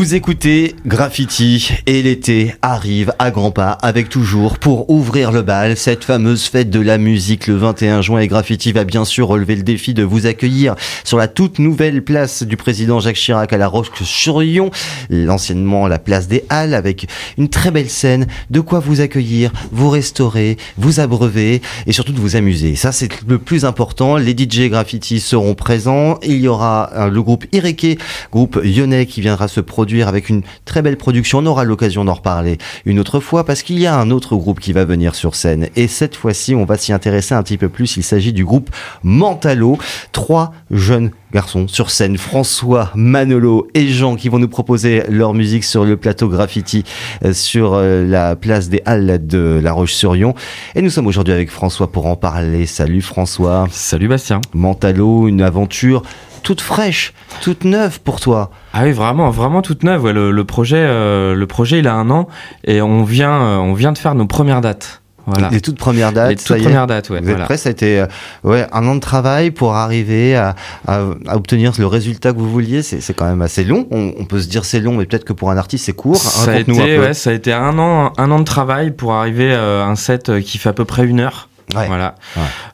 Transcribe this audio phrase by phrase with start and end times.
[0.00, 5.76] Vous écoutez Graffiti et l'été arrive à grands pas avec toujours pour ouvrir le bal
[5.76, 9.56] cette fameuse fête de la musique le 21 juin et Graffiti va bien sûr relever
[9.56, 10.74] le défi de vous accueillir
[11.04, 14.70] sur la toute nouvelle place du président Jacques Chirac à la Roche-sur-Yon,
[15.10, 17.06] l'anciennement la place des Halles avec
[17.36, 22.20] une très belle scène, de quoi vous accueillir, vous restaurer, vous abreuver et surtout de
[22.20, 22.74] vous amuser.
[22.74, 24.16] Ça c'est le plus important.
[24.16, 26.18] Les DJ Graffiti seront présents.
[26.22, 27.98] Il y aura euh, le groupe Ireke,
[28.32, 31.38] groupe lyonnais qui viendra se produire avec une très belle production.
[31.38, 34.60] On aura l'occasion d'en reparler une autre fois parce qu'il y a un autre groupe
[34.60, 35.68] qui va venir sur scène.
[35.76, 37.96] Et cette fois-ci, on va s'y intéresser un petit peu plus.
[37.96, 38.70] Il s'agit du groupe
[39.02, 39.78] Mentalo.
[40.12, 45.64] Trois jeunes garçons sur scène, François, Manolo et Jean qui vont nous proposer leur musique
[45.64, 46.84] sur le plateau graffiti
[47.24, 50.34] euh, sur euh, la place des Halles de La Roche-sur-Yon.
[50.74, 52.66] Et nous sommes aujourd'hui avec François pour en parler.
[52.66, 53.66] Salut François.
[53.70, 54.40] Salut Bastien.
[54.54, 56.02] Mentalo, une aventure
[56.42, 58.50] toute fraîche, toute neuve pour toi.
[58.72, 60.04] Ah oui, vraiment, vraiment toute neuve.
[60.04, 62.28] Ouais, le, projet, euh, le projet, il a un an
[62.64, 64.99] et on vient, euh, on vient de faire nos premières dates.
[65.26, 65.48] Voilà.
[65.50, 66.30] Les toutes premières dates.
[66.30, 67.20] Les toutes premières dates, ouais.
[67.20, 68.06] Vous êtes prêts Ça a été euh,
[68.44, 70.54] ouais, un an de travail pour arriver à,
[70.86, 71.04] à,
[71.34, 72.82] obtenir le résultat que vous vouliez.
[72.82, 73.86] C'est quand même assez long.
[73.90, 76.16] On, peut se dire c'est long, mais peut-être que pour un artiste c'est court.
[76.16, 79.52] Ça a, été, ouais, ça a été un an, un an de travail pour arriver
[79.52, 81.48] à un set qui fait à peu près une heure.
[81.74, 82.14] Voilà.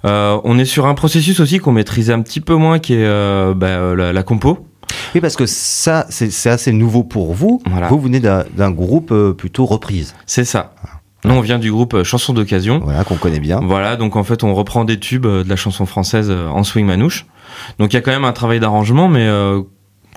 [0.04, 3.04] Euh, on est sur un processus aussi qu'on maîtrisait un petit peu moins, qui est
[3.04, 4.66] euh, bah, euh, la, compo.
[5.14, 7.62] Oui, parce que ça, c'est assez nouveau pour vous.
[7.88, 10.14] Vous venez d'un groupe plutôt reprise.
[10.26, 10.74] C'est ça.
[11.24, 12.80] Nous, on vient du groupe Chansons d'occasion.
[12.82, 13.60] Voilà, qu'on connaît bien.
[13.62, 17.26] Voilà, donc en fait, on reprend des tubes de la chanson française en swing manouche.
[17.78, 19.28] Donc il y a quand même un travail d'arrangement, mais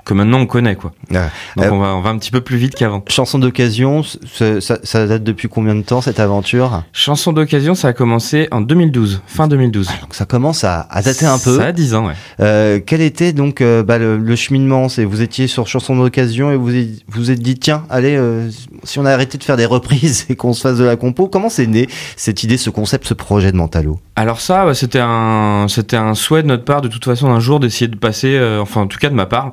[0.04, 0.92] que maintenant on connaît quoi.
[1.10, 1.18] Donc
[1.64, 3.02] euh, on, va, on va un petit peu plus vite qu'avant.
[3.08, 6.82] Chanson d'occasion, ça, ça, date depuis combien de temps cette aventure?
[6.92, 9.88] Chanson d'occasion, ça a commencé en 2012, fin 2012.
[9.90, 11.58] Ah, donc ça commence à, à, dater un peu.
[11.58, 12.14] Ça a 10 ans, ouais.
[12.40, 14.88] Euh, quel était donc euh, bah, le, cheminement?
[14.88, 16.70] C'est vous étiez sur Chanson d'occasion et vous
[17.08, 18.48] vous êtes dit tiens, allez, euh,
[18.84, 21.28] si on a arrêté de faire des reprises et qu'on se fasse de la compo,
[21.28, 25.00] comment c'est né cette idée, ce concept, ce projet de Mentalo Alors ça, bah, c'était
[25.02, 28.38] un, c'était un souhait de notre part de toute façon un jour d'essayer de passer,
[28.60, 29.52] enfin en tout cas de ma part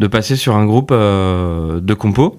[0.00, 2.38] de passer sur un groupe euh, de compos.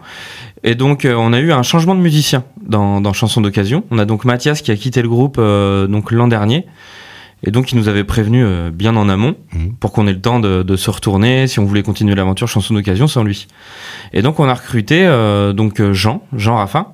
[0.64, 3.86] Et donc euh, on a eu un changement de musicien dans, dans Chanson d'occasion.
[3.92, 6.66] On a donc Mathias qui a quitté le groupe euh, donc l'an dernier.
[7.44, 9.70] Et donc il nous avait prévenu bien en amont mmh.
[9.80, 12.76] pour qu'on ait le temps de, de, se retourner si on voulait continuer l'aventure chanson
[12.76, 13.48] d'occasion sans lui.
[14.14, 15.08] Et donc on a recruté
[15.56, 16.90] donc Jean, Jean Raffin,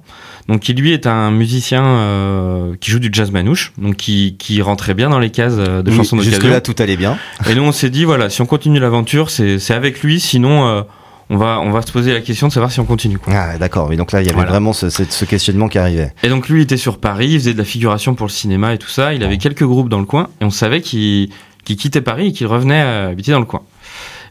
[0.47, 4.62] donc qui lui est un musicien euh, qui joue du jazz manouche, donc qui, qui
[4.62, 6.40] rentrait bien dans les cases euh, de chansons d'occasion.
[6.40, 7.18] Jusque là tout allait bien.
[7.50, 10.68] Et nous on s'est dit voilà si on continue l'aventure c'est c'est avec lui sinon
[10.68, 10.81] euh,
[11.30, 13.18] on va, on va se poser la question de savoir si on continue.
[13.28, 13.90] Ah, d'accord.
[13.90, 16.13] Mais donc là, il y avait vraiment ce, ce, questionnement qui arrivait.
[16.24, 18.74] Et donc lui, il était sur Paris, il faisait de la figuration pour le cinéma
[18.74, 19.14] et tout ça.
[19.14, 21.28] Il avait quelques groupes dans le coin et on savait qu'il
[21.66, 23.64] quittait Paris et qu'il revenait habiter dans le coin.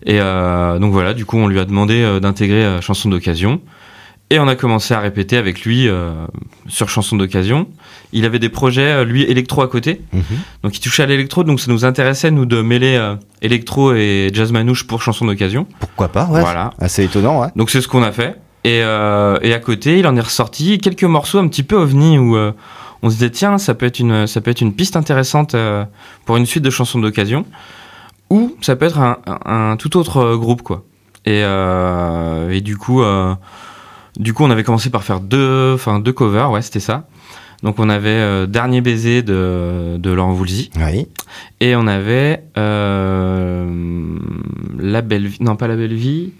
[0.07, 3.61] Et euh, donc voilà, du coup, on lui a demandé d'intégrer Chanson d'occasion.
[4.31, 6.13] Et on a commencé à répéter avec lui euh,
[6.67, 7.69] sur chansons d'occasion.
[8.13, 10.01] Il avait des projets, euh, lui, électro à côté.
[10.13, 10.23] Mhm.
[10.65, 14.31] Donc il touchait à l'électro, donc ça nous intéressait, nous, de mêler euh, électro et
[14.33, 15.69] jazz manouche pour chansons d'occasion.
[15.79, 16.41] Pourquoi pas, ouais.
[16.41, 16.73] Voilà.
[16.81, 17.49] Assez étonnant, ouais.
[17.55, 18.35] Donc c'est ce qu'on a fait.
[18.65, 22.19] Et, euh, et, à côté, il en est ressorti quelques morceaux un petit peu ovni
[22.19, 25.55] où on se disait, tiens, ça peut être une, ça peut être une piste intéressante
[26.25, 27.47] pour une suite de chansons d'occasion.
[28.29, 30.83] Ou ça peut être un, un, tout autre groupe, quoi.
[31.27, 33.05] Et, et du coup...
[34.17, 37.07] Du coup, on avait commencé par faire deux, enfin deux covers, ouais, c'était ça.
[37.63, 40.71] Donc on avait euh, Dernier baiser de, de Laurent Voulzy.
[40.77, 41.09] Oui.
[41.61, 43.67] Et on avait euh,
[44.79, 46.33] La belle vie, non pas La belle vie,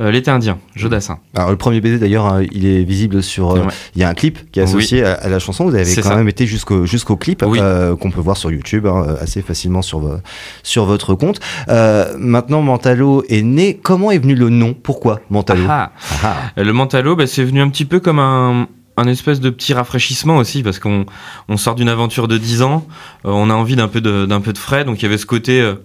[0.00, 1.18] euh, L'été indien, Jodassin.
[1.34, 3.52] Alors le premier baiser d'ailleurs, hein, il est visible sur.
[3.52, 5.64] Euh, il y a un clip qui est associé à, la chanson.
[5.64, 9.42] Vous avez quand même été jusqu'au jusqu'au clip qu'on peut voir sur YouTube hein, assez
[9.42, 10.18] facilement sur
[10.62, 11.40] sur votre compte.
[11.68, 13.78] maintenant, Mentalo est né.
[13.82, 14.74] Comment est venu le nom?
[14.74, 16.36] Pourquoi Mentalo ah, ah.
[16.56, 20.36] Le Mentalo, bah, c'est venu un petit peu comme un un espèce de petit rafraîchissement
[20.36, 21.06] aussi parce qu'on
[21.48, 22.86] on sort d'une aventure de 10 ans,
[23.24, 25.18] euh, on a envie d'un peu de d'un peu de frais, donc il y avait
[25.18, 25.76] ce côté euh,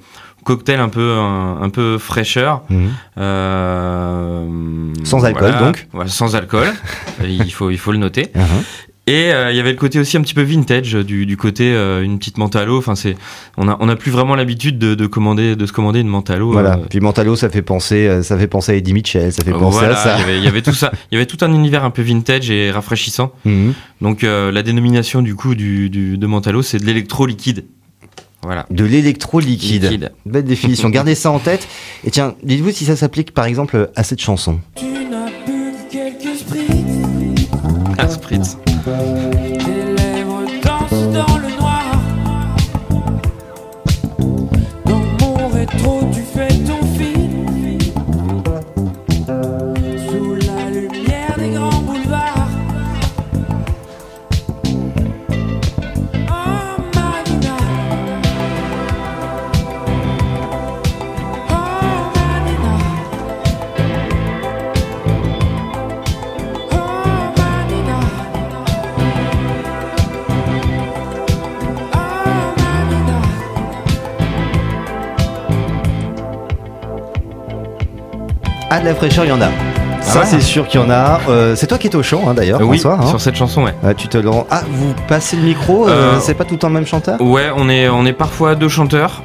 [0.44, 2.90] cocktail un peu un, peu fraîcheur, mhm.
[3.18, 4.48] euh,
[5.04, 6.68] sans alcool donc, sans alcool,
[7.24, 8.32] il faut il faut le noter.
[8.36, 8.64] Uh-huh.
[9.06, 11.74] Et euh, il y avait le côté aussi un petit peu vintage du, du côté
[11.74, 12.78] euh, une petite mentalo.
[12.78, 13.18] Enfin c'est
[13.58, 16.54] on a on a plus vraiment l'habitude de, de, commander de se commander une mentalo.
[16.54, 16.76] Voilà.
[16.76, 16.86] Euh.
[16.90, 19.96] Puis mentalo ça fait penser ça fait penser à Eddie Mitchell, ça fait penser à
[19.98, 20.16] ça.
[20.16, 20.92] Il y, avait, il y avait tout ça.
[21.12, 23.34] Il y avait tout un univers un peu vintage et rafraîchissant.
[23.44, 23.74] Mhm.
[24.00, 27.66] Donc la dénomination du coup du, du de mentalo c'est de l'électro liquide.
[28.44, 28.66] Voilà.
[28.70, 30.12] De l'électro liquide.
[30.26, 30.90] Belle définition.
[30.92, 31.68] Gardez ça en tête.
[32.04, 34.60] Et tiens, dites-vous si ça s'applique par exemple à cette chanson.
[34.76, 37.48] Tu n'as plus quelques spritz.
[37.98, 38.58] Ah, spritz.
[78.82, 79.50] De la fraîcheur, il y en a.
[80.02, 80.26] Ça, ouais.
[80.26, 81.22] c'est sûr qu'il y en a.
[81.30, 83.06] Euh, c'est toi qui es au chant, hein, d'ailleurs, oui, François.
[83.06, 83.08] hein.
[83.10, 83.74] sur cette chanson, ouais.
[83.86, 85.88] Euh, tu te le rends- Ah, vous passez le micro.
[85.88, 87.22] euh, Euh, c'est pas tout le temps le même chanteur?
[87.22, 89.24] Ouais, on est, on est parfois deux chanteurs.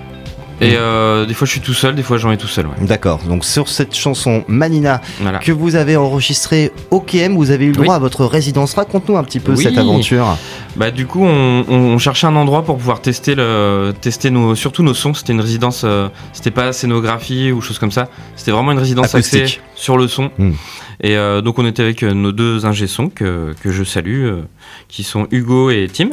[0.61, 2.75] Et euh, des fois je suis tout seul, des fois j'en ai tout seul, ouais.
[2.81, 3.21] D'accord.
[3.29, 5.39] Donc sur cette chanson Manina Voilà.
[5.39, 7.95] que vous avez enregistrée au KM, vous avez eu le droit Oui.
[7.95, 8.75] à votre résidence.
[8.75, 9.63] Raconte-nous un petit peu Oui.
[9.63, 10.37] cette aventure.
[10.75, 14.55] Bah du coup on, on- on cherchait un endroit pour pouvoir tester le tester nos
[14.57, 15.15] surtout nos sons.
[15.15, 18.09] C'était une résidence, euh, c'était pas scénographie ou chose comme ça.
[18.35, 19.43] C'était vraiment une résidence Acoustique.
[19.43, 20.31] axée sur le son.
[20.39, 20.53] Hmm.
[21.01, 24.25] Et euh, donc on était avec euh, nos deux ingé sons que, que je salue,
[24.25, 24.43] euh,
[24.89, 26.09] qui sont Hugo et Tim.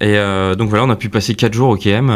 [0.00, 2.10] Et euh, donc voilà, on a pu passer quatre jours au KM.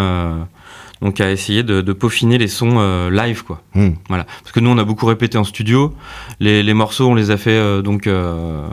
[1.01, 3.63] Donc à essayer de, de peaufiner les sons euh, live quoi.
[3.75, 3.91] Hmm.
[4.09, 4.25] Voilà.
[4.43, 5.95] Parce que nous on a beaucoup répété en studio.
[6.41, 8.67] Les, les morceaux on les a fait euh, donc euh,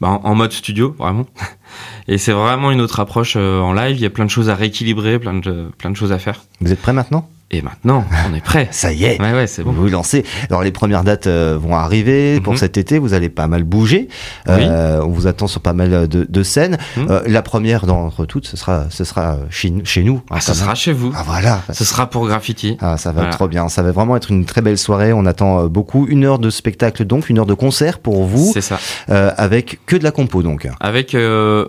[0.00, 1.26] bah, en, en mode studio vraiment.
[2.08, 3.96] Et c'est vraiment une autre approche euh, en live.
[3.96, 6.42] Il y a plein de choses à rééquilibrer, plein de plein de choses à faire.
[6.60, 7.28] Vous êtes prêts maintenant?
[7.54, 8.68] Et maintenant on est prêt.
[8.72, 9.20] Ça y est.
[9.20, 9.72] Ouais ouais c'est bon.
[9.72, 10.24] Vous vous lancez.
[10.48, 12.58] Alors les premières dates euh, vont arriver pour Mhm.
[12.58, 12.98] cet été.
[12.98, 14.08] Vous allez pas mal bouger.
[14.48, 16.78] Euh, on vous attend sur pas mal de, de scènes.
[16.96, 17.06] Mhm.
[17.10, 20.22] Euh, la première d'entre toutes, ce sera, ce sera chez, chez nous.
[20.30, 20.64] Ah, hein, ça quand même.
[20.64, 21.12] sera chez vous.
[21.14, 21.60] Ah voilà.
[21.72, 22.78] Ce sera pour graffiti.
[22.80, 23.30] Ah, ça va Voilà.
[23.36, 23.68] trop bien.
[23.68, 25.12] Ça va vraiment être une très belle soirée.
[25.12, 26.06] On attend euh, beaucoup.
[26.08, 28.78] Une heure de spectacle donc, une heure de concert pour vous, C'est ça.
[29.10, 30.68] euh, avec que de la compo donc.
[30.80, 31.68] Avec euh,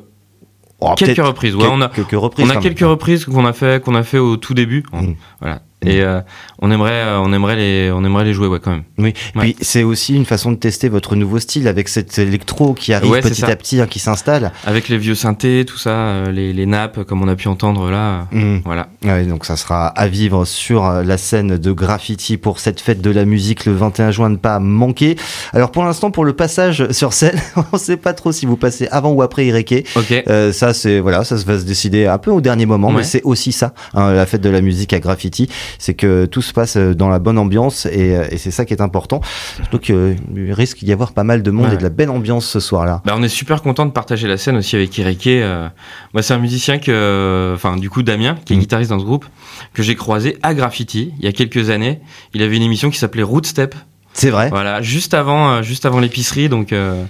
[0.86, 1.56] Oh, quelques reprises.
[1.56, 2.46] Ouais, quelques, on a quelques reprises.
[2.46, 4.84] on a quelques reprises qu'on a fait qu'on a fait au tout début.
[4.92, 5.16] Mhm.
[5.40, 5.62] Voilà.
[5.86, 6.22] Et euh,
[6.60, 8.84] on aimerait euh, on aimerait les on aimerait les jouer ouais quand même.
[8.98, 9.14] Oui.
[9.36, 9.42] Ouais.
[9.42, 13.12] Puis c'est aussi une façon de tester votre nouveau style avec cet électro qui arrive
[13.12, 14.52] Ouais, petit à petit, hein, qui s'installe.
[14.66, 17.90] Avec les vieux synthés, tout ça, euh, les, les nappes comme on a pu entendre
[17.92, 18.28] là.
[18.32, 18.62] Mhm.
[18.66, 18.88] Voilà.
[19.04, 23.10] Ouais, donc ça sera à vivre sur la scène de graffiti pour cette fête de
[23.10, 25.16] la musique le 21 juin, ne pas manquer.
[25.54, 27.40] Alors pour l'instant, pour le passage sur scène,
[27.72, 29.86] on sait pas trop si vous passez avant ou après Ireke.
[29.96, 30.24] Ok.
[30.28, 33.22] Euh, ça c'est voilà, ça va se décider un peu au dernier moment, mais c'est
[33.24, 36.78] aussi ça, hein, la fête de la musique à graffiti, c'est que tout se passe
[36.78, 39.22] euh, dans la bonne ambiance et, euh, et c'est ça qui est important.
[39.56, 40.16] Surtout qu'il
[40.52, 41.74] risque d'y avoir pas mal de monde Ouais.
[41.76, 43.02] et de la belle ambiance ce soir-là.
[43.06, 45.28] Bah, on est super content de partager la scène aussi avec Ireke.
[45.28, 45.70] Euh,
[46.14, 48.60] moi, c'est un musicien que, enfin, du coup, Damien, qui est Mm.
[48.60, 49.26] guitariste dans ce groupe,
[49.74, 52.00] que j'ai croisé à Graffiti il y a quelques années.
[52.34, 53.76] Il avait une émission qui s'appelait Root Step.
[54.14, 54.50] C'est vrai.
[54.50, 56.72] Voilà, juste avant, euh, juste avant l'épicerie, donc.
[56.74, 57.04] euh,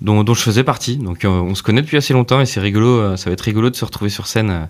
[0.00, 0.96] dont, dont je faisais partie.
[0.96, 3.40] Donc euh, on se connaît depuis assez longtemps et c'est rigolo, euh, ça va être
[3.42, 4.64] rigolo de se retrouver sur scène euh,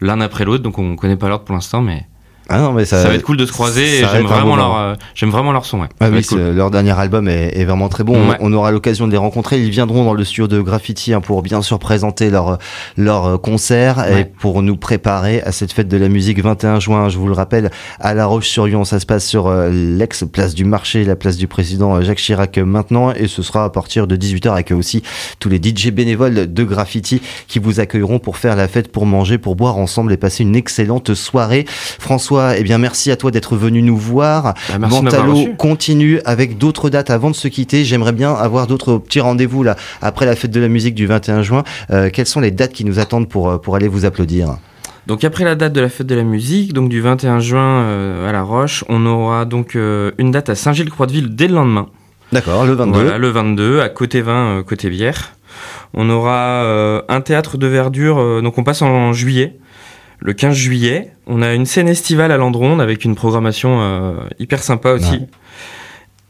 [0.00, 0.62] l'un après l'autre.
[0.62, 2.06] Donc on connaît pas l'ordre pour l'instant, mais
[2.48, 4.76] Ah non, mais ça, ça, va être cool de se croiser va j'aime vraiment, leur,
[4.76, 5.80] euh, j'aime vraiment leur son.
[5.80, 5.88] Ouais.
[6.00, 6.50] Ah oui, cool.
[6.50, 8.28] leur dernier album est, est vraiment très bon.
[8.28, 8.36] Ouais.
[8.40, 9.60] On, on aura l'occasion de les rencontrer.
[9.60, 12.58] Ils viendront dans le studio de Graffiti hein, pour bien sûr présenter leur
[12.96, 17.08] leur euh, concert et pour nous préparer à cette fête de la musique 21 juin.
[17.08, 20.64] Je vous le rappelle, à La Roche-sur-Yon, ça se passe sur euh, l'ex place du
[20.64, 24.06] marché, la place du président euh, Jacques Chirac euh, maintenant, et ce sera à partir
[24.06, 25.02] de 18h avec aussi
[25.38, 29.38] tous les DJ bénévoles de Graffiti qui vous accueilleront pour faire la fête, pour manger,
[29.38, 31.64] pour boire ensemble et passer une excellente soirée.
[31.68, 34.54] François, eh bien merci à toi d'être venu nous voir.
[34.78, 35.54] Bah, reçu.
[35.56, 37.84] continue avec d'autres dates avant de se quitter.
[37.84, 41.42] J'aimerais bien avoir d'autres petits rendez-vous là après la fête de la musique du 21
[41.42, 41.64] juin.
[41.90, 44.56] Euh, quelles sont les dates qui nous attendent pour, euh, pour aller vous applaudir?
[45.06, 48.28] Donc après la date de la fête de la musique, donc du 21 juin euh,
[48.28, 51.88] à La Roche, on aura donc euh, une date à Saint-Gilles-Croix-de-Ville dès le lendemain.
[52.32, 52.92] D'accord, le 22.
[52.92, 55.32] Voilà, le 22 à côté vin, côté bière.
[55.94, 56.62] On aura
[57.08, 59.58] un théâtre de verdure, donc on passe en juillet.
[60.22, 64.62] Le 15 juillet, on a une scène estivale à Landronde avec une programmation euh, hyper
[64.62, 65.10] sympa aussi.
[65.12, 65.28] Ouais.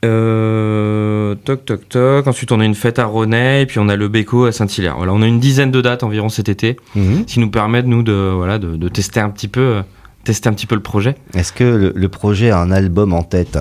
[0.04, 2.26] Euh, toc toc toc.
[2.26, 4.96] Ensuite, on a une fête à Ronay et puis on a le Béco à Saint-Hilaire.
[4.96, 7.24] Voilà, on a une dizaine de dates environ cet été, Mhm.
[7.26, 9.82] qui nous permettent nous de voilà de, de tester un petit peu, euh,
[10.24, 11.16] tester un petit peu le projet.
[11.34, 13.58] Est-ce que le, le projet a un album en tête?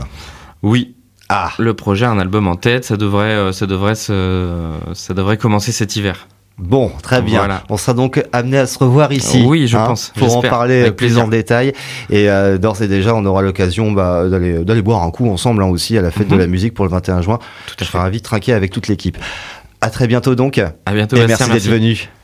[0.63, 0.95] Oui,
[1.27, 2.85] Ah le projet a un album en tête.
[2.85, 6.27] Ça devrait, ça devrait ça devrait commencer cet hiver.
[6.59, 7.39] Bon, très bien.
[7.39, 7.63] Voilà.
[7.69, 9.43] On sera donc amené à se revoir ici.
[9.47, 11.23] Oui, je hein, pense, Pour en parler avec plus plaisir.
[11.23, 11.73] en détail.
[12.09, 15.63] Et euh, d'ores et déjà, on aura l'occasion bah, d'aller d'aller boire un coup ensemble
[15.63, 16.33] hein, aussi à la fête Mhm.
[16.37, 17.37] de la musique pour le 21 juin.
[17.65, 18.03] Tout Je à serai fait.
[18.03, 19.17] ravi de trinquer avec toute l'équipe.
[19.81, 20.57] À très bientôt donc.
[20.57, 22.09] À bientôt, et Bastien, merci d'être venu.